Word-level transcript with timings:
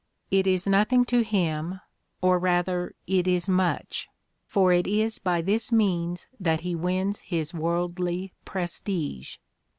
It 0.31 0.47
is 0.47 0.65
nothing 0.65 1.05
to 1.05 1.21
him, 1.23 1.79
or 2.23 2.39
rather 2.39 2.95
it 3.05 3.27
is 3.27 3.47
much: 3.47 4.09
for 4.47 4.73
it 4.73 4.87
is 4.87 5.19
by 5.19 5.43
this 5.43 5.71
means 5.71 6.27
that 6.39 6.61
he 6.61 6.73
wins 6.73 7.19
his 7.19 7.53
worldly 7.53 8.33
prestige. 8.43 9.37